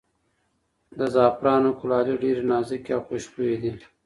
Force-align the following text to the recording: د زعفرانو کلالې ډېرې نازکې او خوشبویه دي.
د 0.97 0.99
زعفرانو 1.15 1.69
کلالې 1.79 2.15
ډېرې 2.23 2.43
نازکې 2.51 2.91
او 2.95 3.01
خوشبویه 3.07 3.57
دي. 3.63 3.71